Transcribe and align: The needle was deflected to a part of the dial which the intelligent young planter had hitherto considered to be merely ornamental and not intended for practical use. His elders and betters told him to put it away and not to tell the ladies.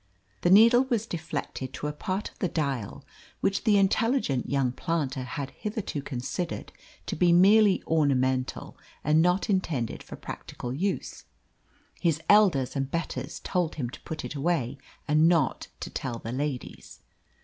The 0.41 0.49
needle 0.49 0.85
was 0.85 1.05
deflected 1.05 1.73
to 1.73 1.85
a 1.85 1.93
part 1.93 2.31
of 2.31 2.39
the 2.39 2.47
dial 2.47 3.05
which 3.39 3.65
the 3.65 3.77
intelligent 3.77 4.49
young 4.49 4.71
planter 4.71 5.21
had 5.21 5.51
hitherto 5.51 6.01
considered 6.01 6.71
to 7.05 7.15
be 7.15 7.31
merely 7.31 7.83
ornamental 7.85 8.75
and 9.03 9.21
not 9.21 9.47
intended 9.47 10.01
for 10.01 10.15
practical 10.15 10.73
use. 10.73 11.25
His 11.99 12.19
elders 12.29 12.75
and 12.75 12.89
betters 12.89 13.41
told 13.43 13.75
him 13.75 13.91
to 13.91 14.01
put 14.01 14.25
it 14.25 14.33
away 14.33 14.79
and 15.07 15.29
not 15.29 15.67
to 15.81 15.91
tell 15.91 16.17
the 16.17 16.31
ladies. 16.31 17.01